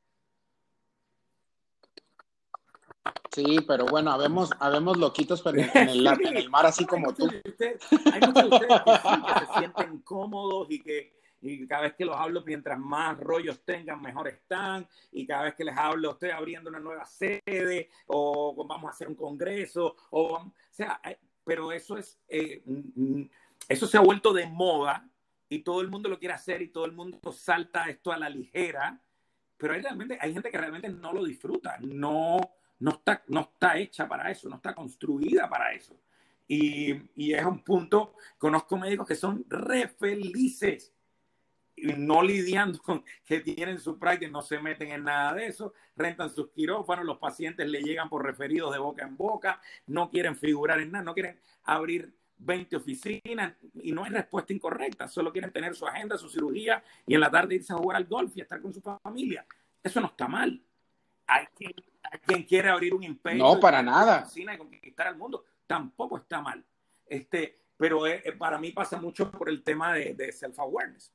[3.31, 7.27] Sí, pero bueno, habemos, habemos loquitos en, el, en el mar, así como tú.
[7.27, 12.15] hay muchos de ustedes que, se sienten cómodos y que y cada vez que los
[12.15, 14.87] hablo, mientras más rollos tengan, mejor están.
[15.11, 19.09] Y cada vez que les hablo, estoy abriendo una nueva sede o vamos a hacer
[19.09, 19.93] un congreso.
[20.11, 21.01] O, o sea,
[21.43, 23.23] pero eso es, eh, mm,
[23.67, 25.05] eso se ha vuelto de moda
[25.49, 28.29] y todo el mundo lo quiere hacer y todo el mundo salta esto a la
[28.29, 29.01] ligera.
[29.57, 32.39] Pero hay realmente, hay gente que realmente no lo disfruta, no,
[32.83, 35.95] no está, no está hecha para eso, no está construida para eso.
[36.45, 40.93] Y, y es un punto, conozco médicos que son re felices
[41.77, 46.29] no lidiando con que tienen su práctica, no se meten en nada de eso, rentan
[46.29, 50.81] sus quirófanos, los pacientes le llegan por referidos de boca en boca, no quieren figurar
[50.81, 55.73] en nada, no quieren abrir 20 oficinas y no hay respuesta incorrecta, solo quieren tener
[55.73, 58.61] su agenda, su cirugía y en la tarde irse a jugar al golf y estar
[58.61, 59.45] con su familia.
[59.81, 60.61] Eso no está mal.
[61.25, 63.43] Hay que quien quiere abrir un imperio.
[63.43, 64.27] No, para nada.
[64.35, 65.45] Y conquistar al mundo.
[65.67, 66.63] Tampoco está mal.
[67.05, 68.03] Este, pero
[68.37, 71.11] para mí pasa mucho por el tema de, self-awareness.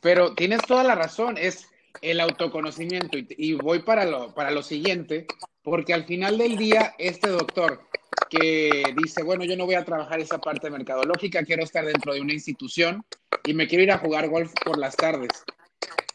[0.00, 1.68] Pero tienes toda la razón, es
[2.02, 3.18] el autoconocimiento.
[3.18, 5.26] Y, voy para lo, para lo siguiente,
[5.62, 7.88] porque al final del día, este doctor
[8.30, 12.20] que dice, bueno, yo no voy a trabajar esa parte mercadológica, quiero estar dentro de
[12.20, 13.04] una institución
[13.44, 15.44] y me quiero ir a jugar golf por las tardes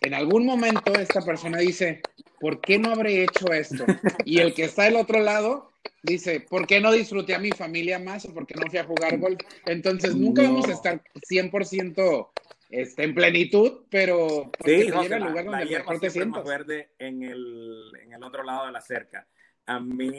[0.03, 2.01] en algún momento esta persona dice,
[2.39, 3.85] ¿por qué no habré hecho esto?
[4.25, 7.99] Y el que está del otro lado dice, ¿por qué no disfruté a mi familia
[7.99, 9.39] más o por qué no fui a jugar golf?
[9.65, 12.29] Entonces nunca vamos a estar 100%
[12.69, 16.43] este, en plenitud, pero sí, no, el lugar donde mejor te sientas.
[16.43, 19.27] verde en el, en el otro lado de la cerca.
[19.65, 20.11] A mí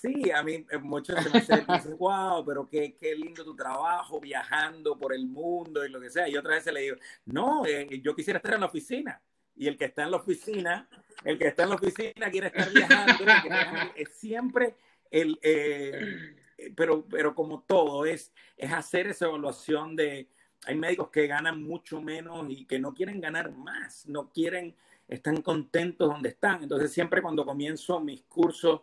[0.00, 1.64] Sí, a mí eh, muchos me dicen,
[1.98, 6.28] wow, pero qué, qué, lindo tu trabajo viajando por el mundo y lo que sea.
[6.28, 9.22] Y otra vez le digo, no, eh, yo quisiera estar en la oficina.
[9.56, 10.88] Y el que está en la oficina,
[11.24, 13.14] el que está en la oficina quiere estar viajando.
[13.96, 14.74] es siempre
[15.10, 16.36] el, eh,
[16.76, 20.28] pero, pero como todo, es, es hacer esa evaluación de,
[20.66, 24.74] hay médicos que ganan mucho menos y que no quieren ganar más, no quieren,
[25.08, 26.62] están contentos donde están.
[26.62, 28.82] Entonces siempre cuando comienzo mis cursos,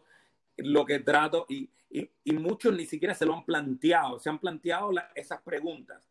[0.63, 4.91] lo que trato y, y, muchos ni siquiera se lo han planteado, se han planteado
[5.15, 6.01] esas preguntas.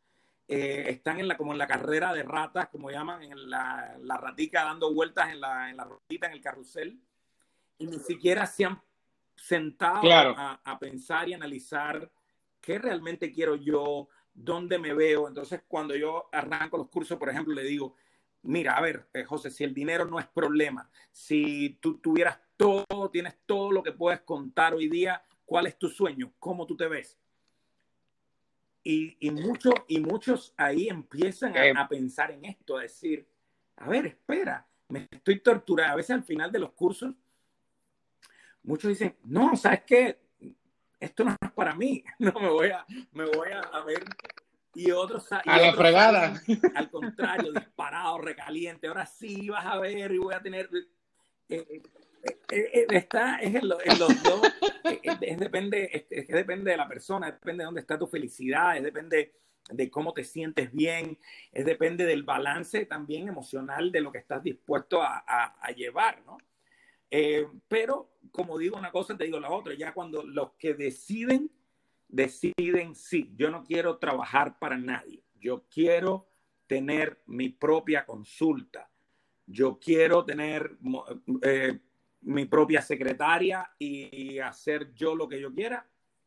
[0.47, 4.17] Eh, están en la, como en la carrera de ratas, como llaman, en la, la
[4.17, 7.01] ratica dando vueltas en la, en la rotita, en el carrusel,
[7.79, 8.83] y ni siquiera se han,
[9.41, 12.11] sentado a, a, pensar y analizar
[12.61, 15.29] qué realmente quiero yo, dónde me veo.
[15.29, 17.95] Entonces, cuando yo arranco los cursos, por ejemplo, le digo,
[18.43, 23.09] mira, a ver, eh, José, si el dinero no es problema, si tú tuvieras todo,
[23.11, 26.35] tienes todo lo que puedes contar hoy día, ¿cuál es tu sueño?
[26.39, 27.19] ¿Cómo tú te ves?
[28.85, 31.73] Y, y, muchos, y muchos ahí empiezan a, eh.
[31.75, 33.27] a, pensar en esto, a decir,
[33.77, 35.95] a ver, espera, me estoy torturando.
[35.95, 37.15] A veces al final de los cursos,
[38.63, 40.21] muchos dicen, no, ¿sabes qué?
[40.99, 44.05] Esto no es para mí, no me voy a, me voy a, ver.
[44.75, 46.35] Y otros, a la fregada.
[46.75, 48.87] al contrario, disparado, recaliente.
[48.87, 50.69] Ahora sí vas a ver y voy a tener.
[51.49, 51.83] Eh, eh,
[52.91, 54.43] está es en, los dos,
[55.03, 59.35] es, depende, es, depende de la persona, depende de dónde está tu felicidad, es depende
[59.71, 61.19] de cómo te sientes bien,
[61.53, 66.39] es depende del balance también emocional de lo que estás dispuesto a, a, llevar, ¿no?
[67.11, 71.51] Eh, pero, como digo una cosa, te digo la otra, ya cuando los que deciden,
[72.09, 76.29] deciden, sí, yo no quiero trabajar para nadie, yo quiero
[76.67, 78.91] tener mi propia consulta,
[79.47, 80.77] yo quiero tener
[81.43, 81.81] eh,
[82.23, 85.87] mi propia secretaria y hacer yo lo que yo quiera,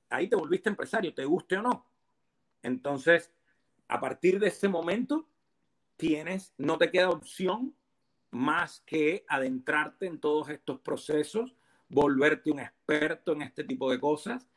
[0.10, 1.86] ahí te volviste empresario, te guste o no.
[2.62, 3.32] Entonces,
[3.88, 5.28] a partir de ese momento,
[5.98, 7.76] tienes, no te queda opción
[8.32, 11.56] más que adentrarte en todos estos procesos,
[11.90, 14.48] volverte un experto en este tipo de cosas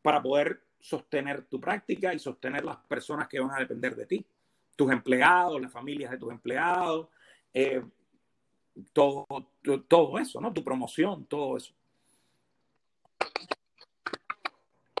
[0.00, 4.26] para poder sostener tu práctica y sostener las personas que van a depender de ti,
[4.76, 7.08] tus empleados, las familias de tus empleados,
[7.52, 7.82] eh,
[8.92, 9.26] todo,
[9.88, 10.52] todo eso, ¿no?
[10.52, 11.72] Tu promoción, todo eso.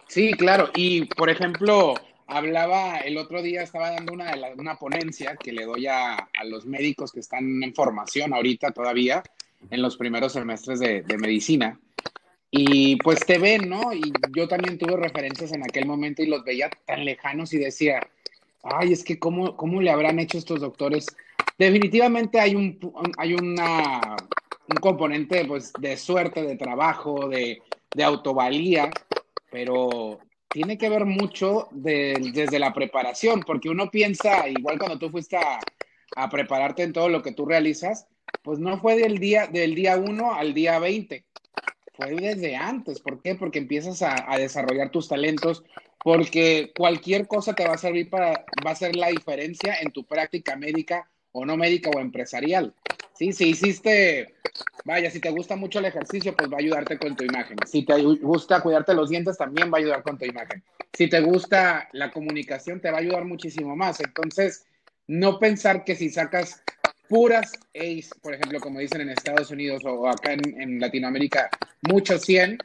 [0.08, 0.70] Sí, claro.
[0.74, 1.94] Y, por ejemplo,
[2.26, 6.66] hablaba el otro día, estaba dando una, una ponencia que le doy a, a, los
[6.66, 9.22] médicos que están en formación ahorita todavía,
[9.70, 11.78] en los primeros semestres de, de, medicina.
[12.50, 13.92] Y pues te ven, ¿no?
[13.92, 18.08] Y yo también tuve referencias en aquel momento y los veía tan lejanos y decía,
[18.62, 21.06] ay, es que cómo, cómo le habrán hecho estos doctores.
[21.58, 22.78] Definitivamente hay un,
[23.16, 24.16] hay una,
[24.68, 27.62] un componente pues, de suerte, de trabajo, de,
[27.94, 28.90] de autovalía,
[29.50, 35.36] pero tiene que ver mucho desde la preparación, porque uno piensa, igual cuando tú fuiste
[35.36, 35.58] a,
[36.30, 38.08] prepararte en todo lo que tú realizas,
[38.42, 41.24] pues no fue del día, del día 1 al día 20,
[41.94, 42.98] fue desde antes.
[43.00, 43.34] ¿Por qué?
[43.34, 45.62] Porque empiezas a, a, desarrollar tus talentos,
[46.08, 50.06] porque cualquier cosa te va a servir para, va a ser la diferencia en tu
[50.06, 52.72] práctica médica o no médica o empresarial.
[53.12, 54.36] Sí, si hiciste,
[54.86, 57.58] vaya, si te gusta mucho el ejercicio, pues va a ayudarte con tu imagen.
[57.66, 60.64] Si te gusta cuidarte los dientes, también va a ayudar con tu imagen.
[60.94, 64.00] Si te gusta la comunicación, te va a ayudar muchísimo más.
[64.00, 64.64] Entonces,
[65.08, 66.62] no pensar que si sacas
[67.10, 71.50] puras A's, por ejemplo, como dicen en Estados Unidos o acá en, Latinoamérica,
[71.82, 72.56] mucho 100,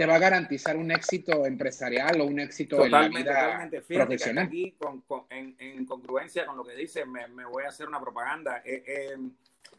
[0.00, 4.46] te va a garantizar un éxito empresarial o un éxito en la vida profesional.
[4.46, 4.74] aquí,
[5.28, 8.62] en, congruencia con lo que dice, me, voy a hacer una propaganda.
[8.64, 9.18] Eh, eh,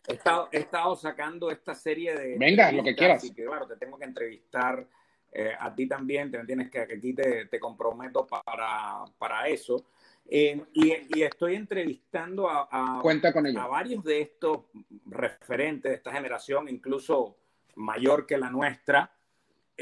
[0.07, 2.37] he, estado, sacando esta serie de...
[2.37, 3.23] Venga, lo que quieras.
[3.23, 4.85] Y que, claro, te tengo que entrevistar
[5.31, 9.87] eh, a ti también, te tienes que, aquí te, te comprometo para, para eso.
[10.29, 14.65] y, y, estoy entrevistando a, a, Cuenta con a varios de estos
[15.07, 17.37] referentes de esta generación, incluso
[17.73, 19.11] mayor que la nuestra,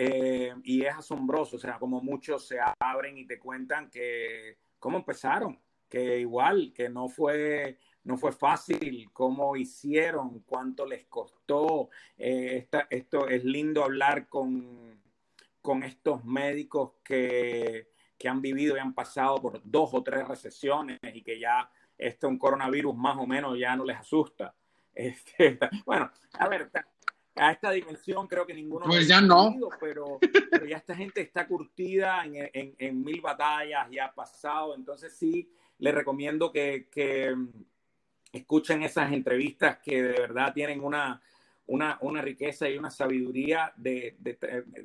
[0.02, 4.98] eh, y es asombroso, o sea, como muchos se abren y te cuentan que cómo
[4.98, 5.60] empezaron,
[5.90, 11.90] que igual, que no fue, no fue fácil, cómo hicieron, cuánto les costó.
[12.18, 15.02] Eh, esto es lindo hablar con,
[15.62, 20.98] con estos médicos que, que han vivido y han pasado por dos o tres recesiones
[21.14, 24.56] y que ya este un coronavirus más o menos ya no les asusta.
[25.00, 26.70] Este, bueno, a ver,
[27.40, 29.56] a esta dimensión creo que ninguno pues ya no.
[29.80, 30.20] pero,
[30.68, 34.76] ya esta gente está curtida en, en, mil batallas y ha pasado.
[34.76, 35.50] Entonces sí
[35.80, 37.36] les recomiendo que, que,
[38.32, 41.20] escuchen esas entrevistas que de verdad tienen una,
[41.66, 44.36] una, una riqueza y una sabiduría de, de,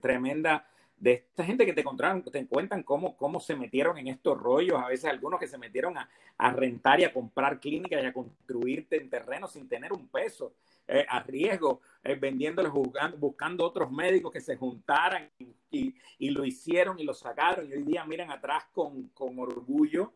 [0.01, 4.41] tremenda de esta gente que te encontraron, te cuentan cómo, cómo se metieron en estos
[4.41, 8.07] rollos, a veces algunos que se metieron a, a rentar y a comprar clínicas y
[8.07, 10.55] a construirte en terreno sin tener un peso.
[10.87, 12.71] Eh, a riesgo, eh, vendiéndoles,
[13.17, 15.31] buscando, otros médicos que se juntaran
[15.71, 15.95] y,
[16.31, 17.67] lo hicieron y lo sacaron.
[17.67, 20.13] Y hoy día miran atrás con, orgullo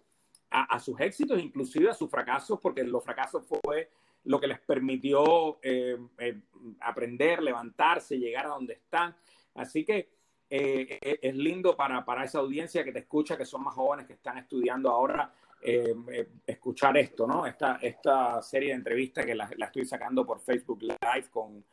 [0.51, 3.91] a, sus éxitos, inclusive a sus fracasos, porque los fracasos fue
[4.25, 5.97] lo que les permitió eh,
[6.81, 9.17] aprender, levantarse, llegar a donde están.
[9.55, 10.11] Así que
[10.51, 14.91] es lindo para esa audiencia que te escucha, que son más jóvenes, que están estudiando
[14.91, 17.45] ahora eh, eh, escuchar esto, ¿no?
[17.45, 21.65] Esta, esta serie de entrevistas que la, estoy sacando por Facebook Live con,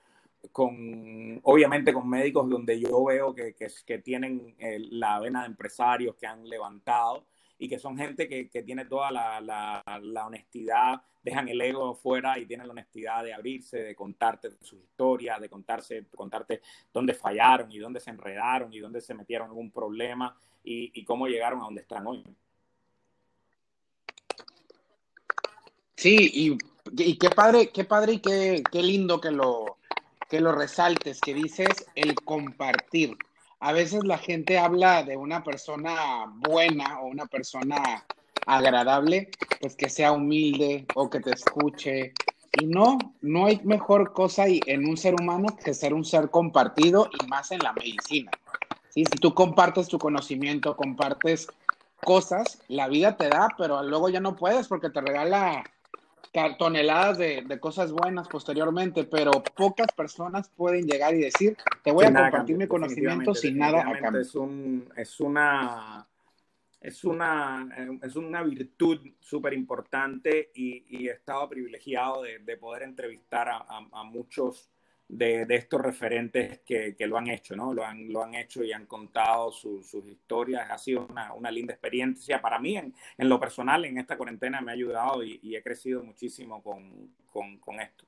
[0.51, 6.15] con, obviamente con médicos donde yo veo que, que, tienen eh, la vena de empresarios
[6.15, 7.25] que han levantado
[7.59, 12.39] y que son gente que, que tiene toda la, la, honestidad, dejan el ego fuera
[12.39, 16.61] y tienen la honestidad de abrirse, de contarte sus historias, de contarse, contarte
[16.91, 21.05] dónde fallaron y dónde se enredaron y dónde se metieron en un problema y, y
[21.05, 22.23] cómo llegaron a donde están hoy.
[26.06, 26.60] Sí,
[26.95, 29.78] y, qué padre, qué padre y qué, qué lindo que lo,
[30.30, 33.18] que lo resaltes, que dices el compartir.
[33.60, 38.06] A veces la gente habla de una persona buena o una persona
[38.45, 42.14] agradable, pues que sea humilde o que te escuche.
[42.62, 47.10] Y no, no hay mejor cosa en un ser humano que ser un ser compartido
[47.20, 48.30] y más en la medicina.
[48.89, 49.06] ¿Sí?
[49.06, 51.47] Si tú compartes tu conocimiento, compartes
[52.03, 55.64] cosas, la vida te da, pero luego ya no puedes porque te regala
[56.57, 62.13] toneladas de, cosas buenas posteriormente, pero pocas personas pueden llegar y decir, te voy a
[62.13, 64.21] compartir mi conocimiento sin nada a cambio.
[64.21, 66.07] Es, un, es una
[66.82, 67.67] es una,
[68.03, 74.69] es una virtud súper importante y, he estado privilegiado de, poder entrevistar a muchos
[75.08, 77.74] de, estos referentes que, lo han hecho, ¿no?
[77.74, 80.70] Lo han, lo han hecho y han contado sus historias.
[80.70, 82.78] Ha sido una, linda experiencia para mí.
[82.78, 88.06] En, lo personal, en esta cuarentena me ha ayudado y, he crecido muchísimo con, esto.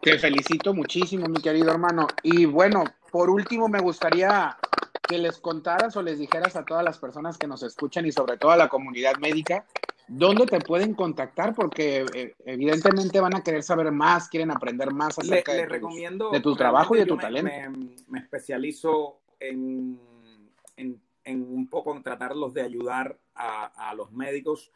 [0.00, 2.06] Te felicito muchísimo, mi querido hermano.
[2.22, 4.56] Y bueno, por último, me gustaría
[5.06, 8.36] que les contaras o les dijeras a todas las personas que nos escuchan y sobre
[8.36, 9.66] todo a la comunidad médica
[10.06, 11.54] ¿Dónde te pueden contactar?
[11.54, 16.54] Porque eh, evidentemente van a querer saber más, quieren aprender más acerca de, de, tu
[16.54, 17.50] trabajo y de tu talento.
[18.08, 19.98] Me, especializo en,
[20.76, 24.70] en, un poco en tratarlos de ayudar a, a los médicos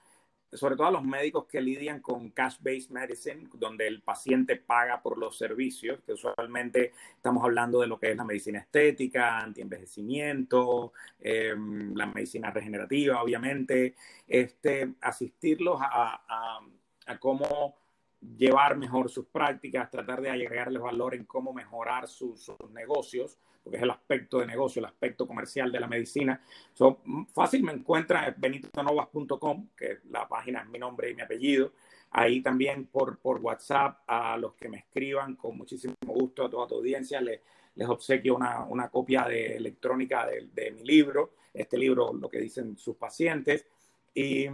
[0.53, 5.19] sobre todo a los médicos que lidian con cash-based medicine, donde el paciente paga por
[5.19, 11.55] los servicios, que usualmente estamos hablando de lo que es la medicina estética, antienvejecimiento, eh,
[11.95, 13.95] la medicina regenerativa, obviamente,
[14.27, 17.77] este, asistirlos a cómo
[18.21, 23.39] llevar mejor sus prácticas, tratar de agregarles valor en cómo mejorar sus, negocios,
[23.69, 26.41] porque es el aspecto de negocio, el aspecto comercial de la medicina.
[26.73, 27.03] So,
[27.35, 31.73] fácil me encuentra en benitonovas.com, que la página es mi nombre y mi apellido.
[32.13, 36.67] Ahí también por, por WhatsApp a los que me escriban, con muchísimo gusto a toda
[36.67, 37.43] tu audiencia, les,
[37.75, 42.41] les obsequio una, una copia de, electrónica de, de mi libro, este libro, lo que
[42.41, 43.67] dicen sus pacientes.
[44.15, 44.49] Y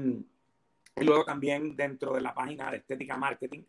[0.97, 3.63] y luego también dentro de la página de Estética Marketing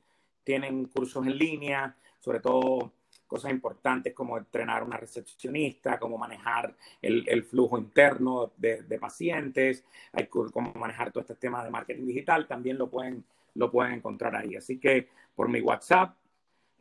[0.44, 2.94] tienen cursos en línea, sobre todo
[3.28, 10.74] cosas importantes como entrenar una recepcionista, cómo manejar el, flujo interno de, pacientes, hay cómo
[10.74, 13.24] manejar todo este tema de marketing digital, también lo pueden,
[13.56, 14.56] lo pueden encontrar ahí.
[14.56, 16.16] Así que por mi WhatsApp,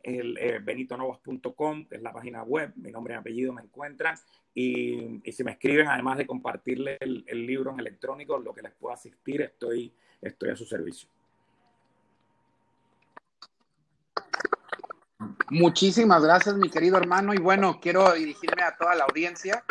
[0.03, 4.15] el eh, benitonovas.com, que es la página web, mi nombre y apellido me encuentran.
[4.53, 8.71] Y, si me escriben, además de compartirle el, el libro en electrónico, lo que les
[8.73, 9.91] pueda asistir, estoy
[10.21, 11.09] estoy a su servicio.
[15.49, 17.33] Muchísimas gracias, mi querido hermano.
[17.33, 19.63] Y bueno, quiero dirigirme a toda la audiencia.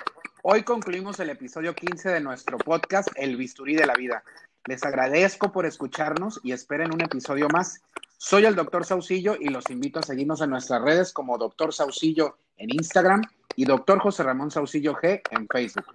[0.43, 4.23] Hoy concluimos el episodio 15 de nuestro podcast, El Bisturí de la Vida.
[4.67, 7.83] Les agradezco por escucharnos y esperen un episodio más.
[8.19, 12.39] Soy el doctor Saucillo y los invito a seguirnos en nuestras redes como doctor Saucillo
[12.57, 13.23] en Instagram
[13.57, 15.87] y doctor José Ramón Saucillo G en Facebook.